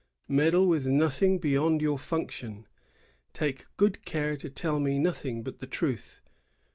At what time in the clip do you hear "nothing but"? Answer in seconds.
4.97-5.59